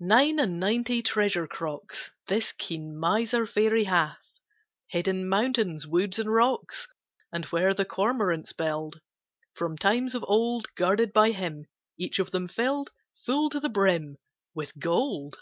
[0.00, 4.20] Nine and ninety treasure crocks This keen miser fairy hath,
[4.88, 6.86] Hid in mountains, woods, and rocks,
[7.32, 9.00] And where the cormorants build;
[9.54, 11.64] From times of old Guarded by him;
[11.96, 12.90] Each of them fill'd
[13.24, 14.18] Full to the brim
[14.54, 15.38] With gold!